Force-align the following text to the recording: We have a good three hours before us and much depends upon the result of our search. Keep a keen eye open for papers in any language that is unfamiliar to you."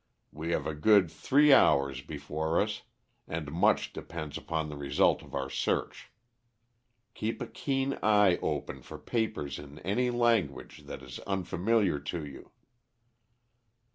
We 0.31 0.49
have 0.49 0.65
a 0.65 0.73
good 0.73 1.11
three 1.11 1.53
hours 1.53 2.01
before 2.01 2.59
us 2.59 2.81
and 3.27 3.51
much 3.51 3.93
depends 3.93 4.35
upon 4.35 4.67
the 4.67 4.75
result 4.75 5.21
of 5.21 5.35
our 5.35 5.47
search. 5.47 6.09
Keep 7.13 7.39
a 7.39 7.45
keen 7.45 7.99
eye 8.01 8.37
open 8.41 8.81
for 8.81 8.97
papers 8.97 9.59
in 9.59 9.77
any 9.85 10.09
language 10.09 10.85
that 10.85 11.03
is 11.03 11.19
unfamiliar 11.27 11.99
to 11.99 12.25
you." 12.25 12.49